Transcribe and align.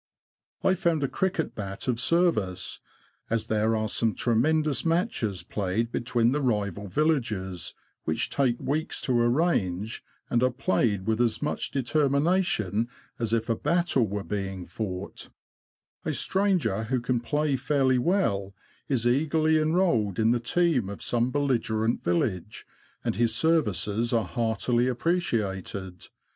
I 0.63 0.73
found 0.73 1.03
a 1.03 1.07
cricket 1.07 1.53
bat 1.53 1.87
of 1.87 1.99
service, 1.99 2.79
as 3.29 3.45
there 3.45 3.75
are 3.75 3.87
some 3.87 4.15
tremendous 4.15 4.83
matches 4.83 5.43
played 5.43 5.91
between 5.91 6.31
the 6.31 6.41
rival 6.41 6.87
villages, 6.87 7.75
which 8.05 8.31
take 8.31 8.59
weeks 8.59 8.99
to 9.01 9.21
arrange, 9.21 10.03
and 10.27 10.41
are 10.41 10.49
played 10.49 11.05
with 11.05 11.21
as 11.21 11.43
much 11.43 11.69
determination 11.69 12.89
as 13.19 13.31
if 13.31 13.47
a 13.47 13.55
battle 13.55 14.07
were 14.07 14.23
being 14.23 14.65
fought. 14.65 15.29
22 15.29 15.29
THE 15.29 15.29
LAND 15.29 15.35
OF 15.35 16.01
THE 16.03 16.03
BROADS. 16.09 16.17
A 16.17 16.19
stranger 16.19 16.83
who 16.85 16.99
can 16.99 17.19
play 17.19 17.55
fairly 17.55 17.99
well 17.99 18.55
is 18.89 19.05
eagerly 19.05 19.59
enrolled 19.59 20.17
in 20.17 20.31
the 20.31 20.39
team 20.39 20.89
of 20.89 21.03
some 21.03 21.29
belligerent 21.29 22.03
village, 22.03 22.65
and 23.05 23.17
his 23.17 23.35
ser 23.35 23.61
vices 23.61 24.13
are 24.13 24.25
heartily 24.25 24.87
appreciated. 24.87 26.07